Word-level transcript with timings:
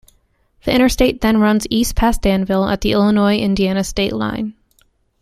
The 0.63 0.73
interstate 0.73 1.21
then 1.21 1.37
runs 1.39 1.67
east 1.69 1.95
past 1.95 2.23
Danville 2.23 2.67
at 2.67 2.81
the 2.81 2.91
Illinois-Indiana 2.91 3.83
state 3.83 4.13
line. 4.13 4.55